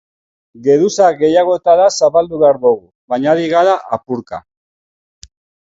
[0.67, 2.83] Geruza gehiagotara zabaldu behar dugu,
[3.15, 4.43] baina ari gara apurka.